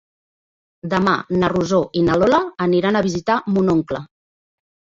Demà 0.93 1.13
na 1.43 1.49
Rosó 1.53 1.83
i 2.01 2.03
na 2.09 2.17
Lola 2.23 2.41
aniran 2.69 2.99
a 2.99 3.05
visitar 3.11 3.39
mon 3.55 3.73
oncle. 3.79 4.05